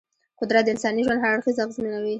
[0.41, 2.09] قدرت د انساني ژوند هر اړخ اغېزمنوي.